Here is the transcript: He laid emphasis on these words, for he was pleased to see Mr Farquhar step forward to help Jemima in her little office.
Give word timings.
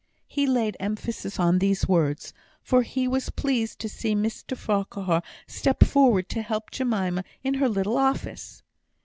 He 0.25 0.47
laid 0.47 0.75
emphasis 0.79 1.39
on 1.39 1.59
these 1.59 1.87
words, 1.87 2.33
for 2.63 2.81
he 2.81 3.07
was 3.07 3.29
pleased 3.29 3.77
to 3.81 3.87
see 3.87 4.15
Mr 4.15 4.57
Farquhar 4.57 5.21
step 5.45 5.83
forward 5.83 6.27
to 6.29 6.41
help 6.41 6.71
Jemima 6.71 7.23
in 7.43 7.53
her 7.53 7.69
little 7.69 7.99
office. 7.99 8.63